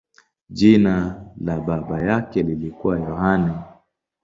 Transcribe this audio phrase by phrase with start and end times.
[0.49, 3.53] Jina la baba yake lilikuwa Yohane.